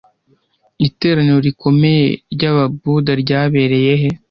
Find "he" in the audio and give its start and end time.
4.01-4.09